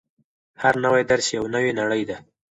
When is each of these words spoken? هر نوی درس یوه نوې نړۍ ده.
هر 0.61 0.73
نوی 0.85 1.01
درس 1.11 1.27
یوه 1.37 1.49
نوې 1.55 1.71
نړۍ 1.79 2.03
ده. 2.09 2.17